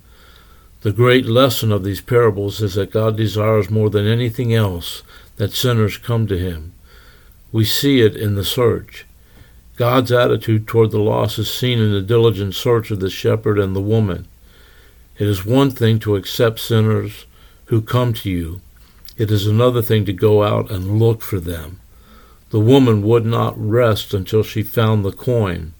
The 0.82 0.92
great 0.92 1.26
lesson 1.26 1.72
of 1.72 1.84
these 1.84 2.02
parables 2.02 2.62
is 2.62 2.74
that 2.74 2.92
God 2.92 3.16
desires 3.16 3.70
more 3.70 3.90
than 3.90 4.08
anything 4.08 4.54
else 4.54 5.04
that 5.38 5.54
sinners 5.54 5.98
come 5.98 6.26
to 6.28 6.38
him. 6.38 6.74
We 7.52 7.66
see 7.66 8.02
it 8.02 8.16
in 8.16 8.36
the 8.36 8.44
search. 8.44 9.06
God's 9.78 10.12
attitude 10.12 10.68
toward 10.68 10.92
the 10.92 11.00
lost 11.00 11.38
is 11.38 11.52
seen 11.54 11.80
in 11.80 11.92
the 11.92 12.02
diligent 12.02 12.56
search 12.56 12.92
of 12.92 13.00
the 13.00 13.10
shepherd 13.10 13.60
and 13.60 13.76
the 13.76 13.82
woman. 13.82 14.28
It 15.18 15.28
is 15.28 15.46
one 15.46 15.72
thing 15.72 16.00
to 16.00 16.16
accept 16.16 16.60
sinners 16.60 17.26
who 17.66 17.82
come 17.82 18.14
to 18.14 18.30
you, 18.30 18.62
it 19.18 19.32
is 19.32 19.48
another 19.48 19.82
thing 19.82 20.06
to 20.06 20.14
go 20.14 20.44
out 20.44 20.70
and 20.70 21.00
look 21.00 21.22
for 21.22 21.40
them. 21.40 21.80
The 22.50 22.60
woman 22.60 23.02
would 23.02 23.26
not 23.26 23.54
rest 23.58 24.14
until 24.14 24.44
she 24.44 24.64
found 24.64 25.04
the 25.04 25.12
coin. 25.12 25.74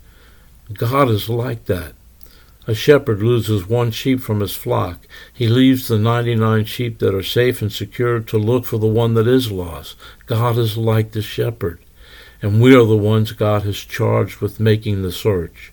God 0.74 1.10
is 1.10 1.30
like 1.30 1.66
that. 1.66 1.94
A 2.68 2.74
shepherd 2.74 3.22
loses 3.22 3.70
one 3.70 3.92
sheep 3.92 4.20
from 4.20 4.40
his 4.40 4.56
flock. 4.56 5.06
He 5.32 5.48
leaves 5.48 5.88
the 5.88 6.00
ninety-nine 6.00 6.66
sheep 6.66 6.98
that 6.98 7.14
are 7.14 7.22
safe 7.22 7.62
and 7.62 7.72
secure 7.72 8.20
to 8.22 8.38
look 8.40 8.66
for 8.66 8.80
the 8.80 8.88
one 8.88 9.14
that 9.14 9.28
is 9.28 9.52
lost. 9.52 9.96
God 10.26 10.58
is 10.58 10.76
like 10.76 11.12
the 11.12 11.22
shepherd, 11.22 11.80
and 12.42 12.60
we 12.60 12.76
are 12.76 12.86
the 12.86 12.98
ones 12.98 13.34
God 13.34 13.62
has 13.64 13.78
charged 13.78 14.42
with 14.42 14.60
making 14.60 15.04
the 15.04 15.12
search. 15.12 15.72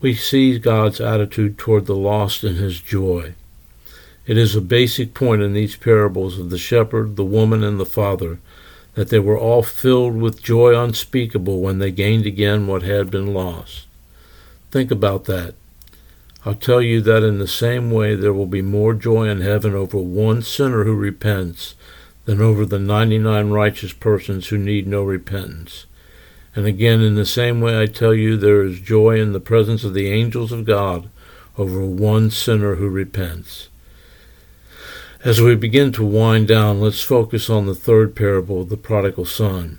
We 0.00 0.14
see 0.14 0.58
God's 0.58 0.98
attitude 0.98 1.58
toward 1.58 1.84
the 1.84 1.94
lost 1.94 2.42
in 2.42 2.54
his 2.54 2.80
joy. 2.80 3.34
It 4.30 4.38
is 4.38 4.54
a 4.54 4.60
basic 4.60 5.12
point 5.12 5.42
in 5.42 5.54
these 5.54 5.74
parables 5.74 6.38
of 6.38 6.50
the 6.50 6.56
shepherd, 6.56 7.16
the 7.16 7.24
woman, 7.24 7.64
and 7.64 7.80
the 7.80 7.84
father 7.84 8.38
that 8.94 9.08
they 9.08 9.18
were 9.18 9.36
all 9.36 9.64
filled 9.64 10.20
with 10.20 10.40
joy 10.40 10.80
unspeakable 10.80 11.60
when 11.60 11.80
they 11.80 11.90
gained 11.90 12.26
again 12.26 12.68
what 12.68 12.84
had 12.84 13.10
been 13.10 13.34
lost. 13.34 13.88
Think 14.70 14.92
about 14.92 15.24
that. 15.24 15.56
I'll 16.46 16.54
tell 16.54 16.80
you 16.80 17.00
that 17.00 17.24
in 17.24 17.40
the 17.40 17.48
same 17.48 17.90
way 17.90 18.14
there 18.14 18.32
will 18.32 18.46
be 18.46 18.62
more 18.62 18.94
joy 18.94 19.28
in 19.28 19.40
heaven 19.40 19.74
over 19.74 19.98
one 19.98 20.42
sinner 20.42 20.84
who 20.84 20.94
repents 20.94 21.74
than 22.24 22.40
over 22.40 22.64
the 22.64 22.78
ninety 22.78 23.18
nine 23.18 23.50
righteous 23.50 23.92
persons 23.92 24.46
who 24.46 24.58
need 24.58 24.86
no 24.86 25.02
repentance. 25.02 25.86
And 26.54 26.66
again, 26.66 27.00
in 27.00 27.16
the 27.16 27.26
same 27.26 27.60
way, 27.60 27.82
I 27.82 27.86
tell 27.86 28.14
you 28.14 28.36
there 28.36 28.62
is 28.62 28.78
joy 28.78 29.20
in 29.20 29.32
the 29.32 29.40
presence 29.40 29.82
of 29.82 29.92
the 29.92 30.08
angels 30.08 30.52
of 30.52 30.66
God 30.66 31.10
over 31.58 31.84
one 31.84 32.30
sinner 32.30 32.76
who 32.76 32.88
repents. 32.88 33.66
As 35.22 35.38
we 35.38 35.54
begin 35.54 35.92
to 35.92 36.02
wind 36.02 36.48
down, 36.48 36.80
let's 36.80 37.02
focus 37.02 37.50
on 37.50 37.66
the 37.66 37.74
third 37.74 38.16
parable, 38.16 38.64
the 38.64 38.78
prodigal 38.78 39.26
son. 39.26 39.78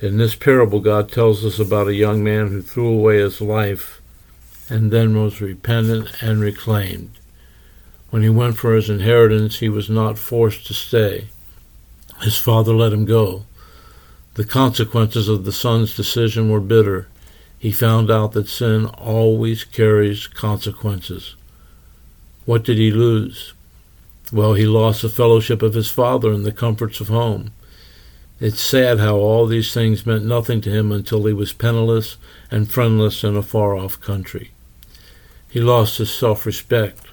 In 0.00 0.16
this 0.18 0.34
parable, 0.34 0.80
God 0.80 1.12
tells 1.12 1.44
us 1.44 1.60
about 1.60 1.86
a 1.86 1.94
young 1.94 2.24
man 2.24 2.48
who 2.48 2.60
threw 2.60 2.88
away 2.88 3.18
his 3.18 3.40
life 3.40 4.02
and 4.68 4.90
then 4.90 5.16
was 5.16 5.40
repentant 5.40 6.20
and 6.20 6.40
reclaimed. 6.40 7.12
When 8.10 8.22
he 8.22 8.30
went 8.30 8.56
for 8.56 8.74
his 8.74 8.90
inheritance, 8.90 9.60
he 9.60 9.68
was 9.68 9.88
not 9.88 10.18
forced 10.18 10.66
to 10.66 10.74
stay. 10.74 11.28
His 12.22 12.36
father 12.36 12.74
let 12.74 12.92
him 12.92 13.04
go. 13.04 13.46
The 14.34 14.44
consequences 14.44 15.28
of 15.28 15.44
the 15.44 15.52
son's 15.52 15.94
decision 15.94 16.50
were 16.50 16.58
bitter. 16.58 17.06
He 17.60 17.70
found 17.70 18.10
out 18.10 18.32
that 18.32 18.48
sin 18.48 18.86
always 18.86 19.62
carries 19.62 20.26
consequences. 20.26 21.36
What 22.44 22.64
did 22.64 22.78
he 22.78 22.90
lose? 22.90 23.52
Well, 24.30 24.54
he 24.54 24.66
lost 24.66 25.02
the 25.02 25.08
fellowship 25.08 25.62
of 25.62 25.74
his 25.74 25.90
father 25.90 26.30
and 26.30 26.44
the 26.44 26.52
comforts 26.52 27.00
of 27.00 27.08
home. 27.08 27.52
It's 28.40 28.60
sad 28.60 28.98
how 28.98 29.16
all 29.16 29.46
these 29.46 29.72
things 29.72 30.04
meant 30.04 30.24
nothing 30.24 30.60
to 30.62 30.70
him 30.70 30.90
until 30.90 31.24
he 31.26 31.32
was 31.32 31.52
penniless 31.52 32.16
and 32.50 32.70
friendless 32.70 33.22
in 33.24 33.36
a 33.36 33.42
far 33.42 33.76
off 33.76 34.00
country. 34.00 34.50
He 35.48 35.60
lost 35.60 35.98
his 35.98 36.12
self 36.12 36.44
respect. 36.44 37.06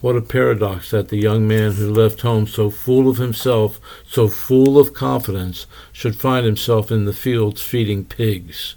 What 0.00 0.16
a 0.16 0.20
paradox 0.20 0.90
that 0.90 1.08
the 1.08 1.16
young 1.16 1.48
man 1.48 1.72
who 1.72 1.92
left 1.92 2.20
home 2.20 2.46
so 2.46 2.70
full 2.70 3.08
of 3.08 3.18
himself, 3.18 3.80
so 4.06 4.28
full 4.28 4.78
of 4.78 4.92
confidence, 4.92 5.66
should 5.92 6.16
find 6.16 6.44
himself 6.44 6.90
in 6.90 7.06
the 7.06 7.12
fields 7.12 7.62
feeding 7.62 8.04
pigs. 8.04 8.74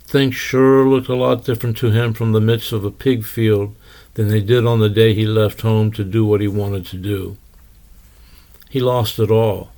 Things 0.00 0.34
sure 0.34 0.88
looked 0.88 1.08
a 1.08 1.14
lot 1.14 1.44
different 1.44 1.76
to 1.78 1.90
him 1.90 2.14
from 2.14 2.32
the 2.32 2.40
midst 2.40 2.72
of 2.72 2.84
a 2.84 2.90
pig 2.90 3.24
field 3.24 3.74
than 4.16 4.28
they 4.28 4.40
did 4.40 4.64
on 4.66 4.80
the 4.80 4.88
day 4.88 5.12
he 5.12 5.26
left 5.26 5.60
home 5.60 5.92
to 5.92 6.02
do 6.02 6.24
what 6.24 6.40
he 6.40 6.48
wanted 6.48 6.86
to 6.86 6.96
do. 6.96 7.36
He 8.70 8.80
lost 8.80 9.18
it 9.18 9.30
all. 9.30 9.70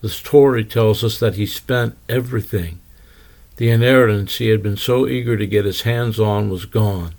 The 0.00 0.08
story 0.08 0.64
tells 0.64 1.04
us 1.04 1.20
that 1.20 1.34
he 1.34 1.44
spent 1.44 1.94
everything. 2.08 2.80
The 3.56 3.68
inheritance 3.68 4.36
he 4.36 4.48
had 4.48 4.62
been 4.62 4.78
so 4.78 5.06
eager 5.06 5.36
to 5.36 5.46
get 5.46 5.66
his 5.66 5.82
hands 5.82 6.18
on 6.18 6.48
was 6.48 6.64
gone. 6.64 7.12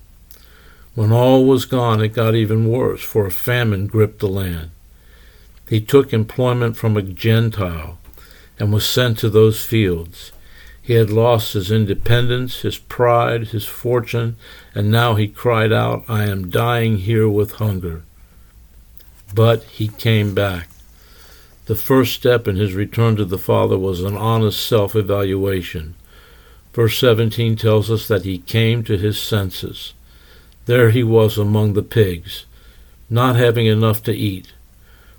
When 0.95 1.11
all 1.11 1.45
was 1.45 1.65
gone, 1.65 2.01
it 2.01 2.09
got 2.09 2.33
even 2.33 2.67
worse, 2.67 3.03
for 3.03 3.27
a 3.27 3.31
famine 3.31 3.85
gripped 3.85 4.19
the 4.19 4.27
land. 4.27 4.71
He 5.69 5.79
took 5.79 6.11
employment 6.13 6.77
from 6.77 6.97
a 6.97 7.03
Gentile 7.03 7.99
and 8.57 8.73
was 8.73 8.89
sent 8.89 9.19
to 9.19 9.29
those 9.29 9.63
fields. 9.63 10.31
He 10.89 10.96
had 10.96 11.12
lost 11.12 11.53
his 11.53 11.69
independence, 11.69 12.62
his 12.62 12.79
pride, 12.79 13.50
his 13.50 13.63
fortune, 13.63 14.38
and 14.74 14.89
now 14.89 15.13
he 15.13 15.27
cried 15.27 15.72
out, 15.72 16.03
I 16.10 16.24
am 16.24 16.50
dying 16.50 16.98
here 16.98 17.29
with 17.29 17.58
hunger. 17.58 18.01
But 19.31 19.65
he 19.65 19.89
came 19.89 20.34
back. 20.34 20.67
The 21.67 21.75
first 21.75 22.15
step 22.15 22.48
in 22.48 22.55
his 22.55 22.74
return 22.74 23.17
to 23.17 23.25
the 23.25 23.38
Father 23.38 23.77
was 23.77 24.01
an 24.01 24.17
honest 24.17 24.65
self 24.65 24.96
evaluation. 24.96 25.93
Verse 26.74 26.98
17 26.98 27.55
tells 27.55 27.91
us 27.91 28.08
that 28.08 28.25
he 28.25 28.39
came 28.39 28.84
to 28.86 28.98
his 28.98 29.19
senses. 29.19 29.93
There 30.65 30.89
he 30.89 31.03
was 31.03 31.38
among 31.38 31.74
the 31.74 31.84
pigs, 31.84 32.48
not 33.12 33.36
having 33.36 33.67
enough 33.67 34.01
to 34.05 34.17
eat. 34.17 34.53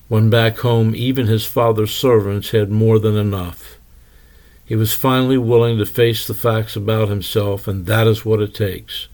When 0.08 0.30
back 0.30 0.58
home, 0.58 0.96
even 0.96 1.28
his 1.28 1.46
father's 1.46 1.94
servants 1.94 2.50
had 2.50 2.72
more 2.72 2.98
than 2.98 3.16
enough. 3.16 3.76
He 4.70 4.76
was 4.76 4.94
finally 4.94 5.36
willing 5.36 5.78
to 5.78 5.84
face 5.84 6.28
the 6.28 6.32
facts 6.32 6.76
about 6.76 7.08
himself, 7.08 7.66
and 7.66 7.86
that 7.86 8.06
is 8.06 8.24
what 8.24 8.40
it 8.40 8.54
takes. 8.54 9.08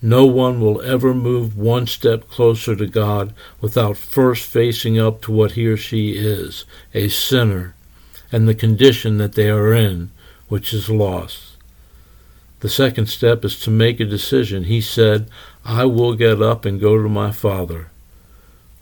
No 0.00 0.26
one 0.26 0.60
will 0.60 0.80
ever 0.80 1.12
move 1.12 1.58
one 1.58 1.88
step 1.88 2.28
closer 2.28 2.76
to 2.76 2.86
God 2.86 3.34
without 3.60 3.96
first 3.96 4.48
facing 4.48 4.96
up 4.96 5.22
to 5.22 5.32
what 5.32 5.52
he 5.54 5.66
or 5.66 5.76
she 5.76 6.12
is, 6.12 6.66
a 6.94 7.08
sinner, 7.08 7.74
and 8.30 8.46
the 8.46 8.54
condition 8.54 9.18
that 9.18 9.32
they 9.32 9.50
are 9.50 9.74
in, 9.74 10.12
which 10.48 10.72
is 10.72 10.88
lost. 10.88 11.56
The 12.60 12.68
second 12.68 13.08
step 13.08 13.44
is 13.44 13.58
to 13.62 13.72
make 13.72 13.98
a 13.98 14.04
decision. 14.04 14.64
He 14.64 14.80
said, 14.80 15.28
I 15.64 15.84
will 15.86 16.14
get 16.14 16.40
up 16.40 16.64
and 16.64 16.80
go 16.80 17.02
to 17.02 17.08
my 17.08 17.32
Father. 17.32 17.90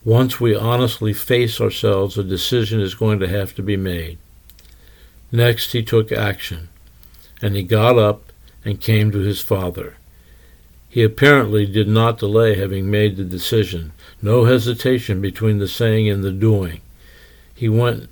Once 0.05 0.39
we 0.39 0.55
honestly 0.55 1.15
face 1.15 1.63
ourselves, 1.63 2.19
a 2.19 2.23
decision 2.23 2.79
is 2.79 2.95
going 2.95 3.21
to 3.21 3.29
have 3.29 3.55
to 3.55 3.63
be 3.63 3.79
made. 3.79 4.19
Next, 5.35 5.73
he 5.73 5.83
took 5.83 6.12
action, 6.12 6.69
and 7.43 7.57
he 7.57 7.64
got 7.64 7.99
up 7.99 8.31
and 8.64 8.81
came 8.81 9.11
to 9.11 9.19
his 9.19 9.41
father. 9.41 9.97
He 10.88 11.03
apparently 11.03 11.67
did 11.67 11.88
not 11.88 12.21
delay 12.21 12.55
having 12.55 12.88
made 12.88 13.17
the 13.17 13.25
decision, 13.25 13.91
no 14.23 14.45
hesitation 14.45 15.21
between 15.21 15.59
the 15.59 15.67
saying 15.67 16.09
and 16.09 16.23
the 16.23 16.31
doing. 16.31 16.83
He 17.53 17.69
went 17.69 18.11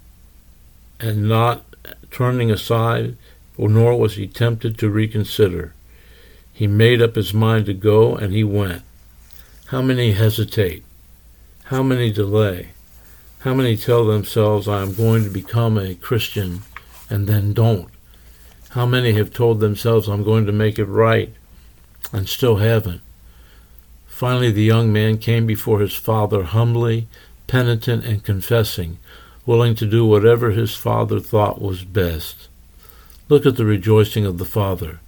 and 0.99 1.29
not 1.29 1.65
turning 2.11 2.51
aside, 2.51 3.17
nor 3.57 3.97
was 3.97 4.17
he 4.17 4.27
tempted 4.27 4.77
to 4.79 4.91
reconsider. 4.91 5.75
He 6.53 6.67
made 6.67 7.01
up 7.01 7.15
his 7.15 7.33
mind 7.33 7.67
to 7.67 7.73
go, 7.73 8.17
and 8.17 8.33
he 8.33 8.43
went. 8.43 8.83
How 9.67 9.81
many 9.81 10.11
hesitate? 10.11 10.85
How 11.67 11.85
many 11.85 12.11
delay? 12.11 12.71
How 13.43 13.55
many 13.55 13.77
tell 13.77 14.07
themselves, 14.07 14.67
I 14.67 14.83
am 14.83 14.93
going 14.93 15.23
to 15.23 15.31
become 15.31 15.79
a 15.79 15.95
Christian, 15.95 16.63
and 17.13 17.27
then 17.27 17.53
don't? 17.53 17.89
How 18.71 18.87
many 18.87 19.13
have 19.13 19.35
told 19.35 19.61
themselves, 19.61 20.09
I'm 20.09 20.25
going 20.25 20.47
to 20.47 20.53
make 20.53 20.79
it 20.79 20.87
right, 20.87 21.31
and 22.11 22.27
still 22.27 22.57
haven't. 22.57 23.03
Finally, 24.07 24.51
the 24.51 24.63
young 24.63 24.91
man 24.91 25.19
came 25.19 25.47
before 25.47 25.81
his 25.81 25.95
father 25.95 26.45
humbly, 26.45 27.07
penitent, 27.47 28.05
and 28.07 28.25
confessing, 28.25 28.99
willing 29.45 29.75
to 29.75 29.87
do 29.87 30.07
whatever 30.07 30.53
his 30.53 30.75
father 30.75 31.21
thought 31.21 31.61
was 31.61 31.85
best. 31.85 32.49
Look 33.29 33.45
at 33.45 33.57
the 33.57 33.67
rejoicing 33.67 34.25
of 34.25 34.39
the 34.39 34.47
father. 34.47 35.01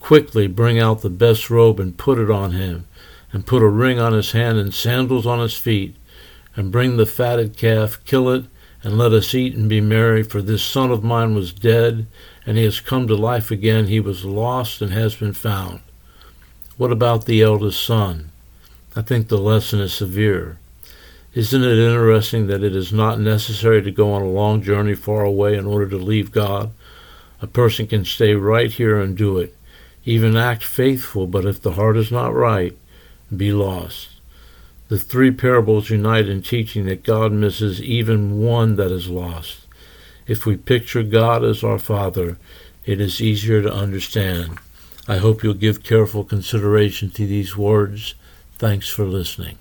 Quickly 0.00 0.46
bring 0.46 0.78
out 0.78 1.02
the 1.02 1.10
best 1.10 1.50
robe 1.50 1.78
and 1.78 1.98
put 1.98 2.18
it 2.18 2.30
on 2.30 2.52
him, 2.52 2.86
and 3.32 3.46
put 3.46 3.62
a 3.62 3.68
ring 3.68 3.98
on 3.98 4.14
his 4.14 4.32
hand 4.32 4.56
and 4.56 4.72
sandals 4.72 5.26
on 5.26 5.40
his 5.40 5.58
feet, 5.58 5.94
and 6.56 6.72
bring 6.72 6.96
the 6.96 7.04
fatted 7.04 7.56
calf, 7.56 8.02
kill 8.06 8.30
it, 8.30 8.44
and 8.84 8.98
let 8.98 9.12
us 9.12 9.34
eat 9.34 9.56
and 9.56 9.68
be 9.68 9.80
merry, 9.80 10.22
for 10.22 10.42
this 10.42 10.62
son 10.62 10.90
of 10.90 11.02
mine 11.02 11.34
was 11.34 11.54
dead, 11.54 12.06
and 12.46 12.58
he 12.58 12.64
has 12.64 12.80
come 12.80 13.08
to 13.08 13.16
life 13.16 13.50
again. 13.50 13.86
He 13.86 13.98
was 13.98 14.26
lost 14.26 14.82
and 14.82 14.92
has 14.92 15.14
been 15.14 15.32
found. 15.32 15.80
What 16.76 16.92
about 16.92 17.24
the 17.24 17.40
eldest 17.40 17.82
son? 17.82 18.30
I 18.94 19.00
think 19.00 19.28
the 19.28 19.38
lesson 19.38 19.80
is 19.80 19.94
severe. 19.94 20.58
Isn't 21.32 21.64
it 21.64 21.78
interesting 21.78 22.46
that 22.46 22.62
it 22.62 22.76
is 22.76 22.92
not 22.92 23.18
necessary 23.18 23.82
to 23.82 23.90
go 23.90 24.12
on 24.12 24.22
a 24.22 24.28
long 24.28 24.62
journey 24.62 24.94
far 24.94 25.24
away 25.24 25.56
in 25.56 25.66
order 25.66 25.88
to 25.88 25.96
leave 25.96 26.30
God? 26.30 26.70
A 27.40 27.46
person 27.46 27.86
can 27.86 28.04
stay 28.04 28.34
right 28.34 28.70
here 28.70 29.00
and 29.00 29.16
do 29.16 29.38
it, 29.38 29.56
even 30.04 30.36
act 30.36 30.62
faithful, 30.62 31.26
but 31.26 31.46
if 31.46 31.60
the 31.60 31.72
heart 31.72 31.96
is 31.96 32.12
not 32.12 32.34
right, 32.34 32.76
be 33.34 33.50
lost. 33.50 34.13
The 34.88 34.98
three 34.98 35.30
parables 35.30 35.88
unite 35.88 36.28
in 36.28 36.42
teaching 36.42 36.84
that 36.86 37.04
God 37.04 37.32
misses 37.32 37.80
even 37.82 38.38
one 38.38 38.76
that 38.76 38.92
is 38.92 39.08
lost. 39.08 39.66
If 40.26 40.44
we 40.44 40.56
picture 40.56 41.02
God 41.02 41.42
as 41.42 41.64
our 41.64 41.78
Father, 41.78 42.38
it 42.84 43.00
is 43.00 43.20
easier 43.20 43.62
to 43.62 43.72
understand. 43.72 44.58
I 45.08 45.18
hope 45.18 45.42
you'll 45.42 45.54
give 45.54 45.82
careful 45.82 46.24
consideration 46.24 47.10
to 47.10 47.26
these 47.26 47.56
words. 47.56 48.14
Thanks 48.56 48.88
for 48.88 49.04
listening. 49.04 49.58